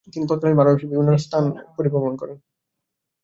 [0.07, 1.43] তিনি তৎকালীন ভারতবর্ষের বিভিন্ন রাজ্য ও স্থান
[1.77, 2.37] পরিভ্রমণ করেন।